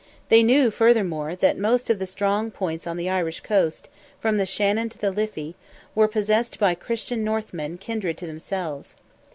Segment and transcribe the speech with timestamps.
[0.29, 3.87] They knew, furthermore, that most of the strong points on the Irish coast,
[4.19, 5.55] from the Shannon to the Liffey,
[5.93, 8.95] were possessed by Christian Northmen kindred to themselves.